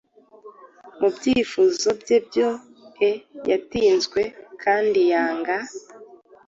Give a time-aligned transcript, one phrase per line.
[0.99, 3.11] Mubyifuzo bye byoe,
[3.49, 4.21] yatinzwe
[4.63, 5.55] kandi yanga,